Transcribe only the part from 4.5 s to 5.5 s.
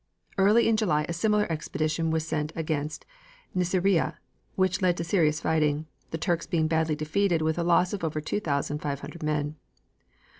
which led to serious